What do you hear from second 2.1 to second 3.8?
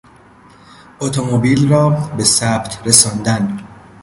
ثبت رساندن